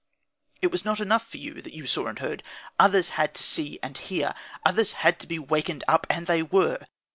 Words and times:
It 0.63 0.71
was 0.71 0.83
not 0.83 0.99
enough 0.99 1.27
for 1.29 1.37
you 1.37 1.61
that 1.61 1.75
you 1.75 1.85
saw 1.85 2.07
and 2.07 2.17
heard. 2.17 2.41
Others 2.79 3.09
had 3.09 3.35
to 3.35 3.43
see 3.43 3.77
and 3.83 3.95
hear. 3.99 4.33
Others 4.65 4.93
had 5.05 5.19
to 5.19 5.27
be 5.27 5.37
wakened 5.37 5.83
up. 5.87 6.07
And 6.09 6.25
they 6.25 6.41
were! 6.41 6.79